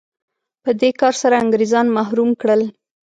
[0.63, 2.61] په دې کار سره انګرېزان محروم کړل.